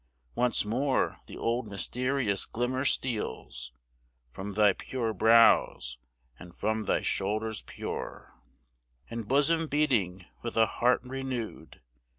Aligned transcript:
Once 0.33 0.65
more 0.65 1.19
the 1.27 1.37
old 1.37 1.67
mysterious 1.67 2.47
glimmer 2.47 2.83
steals 2.83 3.71
From 4.31 4.53
thy 4.53 4.73
pure 4.73 5.13
brows, 5.13 5.99
and 6.39 6.55
from 6.55 6.85
thy 6.85 7.03
shoulders 7.03 7.61
pure, 7.67 8.33
And 9.11 9.27
bosom 9.27 9.67
beating 9.67 10.25
with 10.41 10.57
a 10.57 10.65
heart 10.65 11.01
renew'd. 11.03 11.81